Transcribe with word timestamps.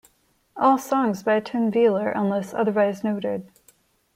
All 0.57 0.79
songs 0.79 1.21
by 1.21 1.39
Tim 1.41 1.69
Wheeler 1.69 2.09
unless 2.09 2.55
otherwise 2.55 3.03
noted. 3.03 3.47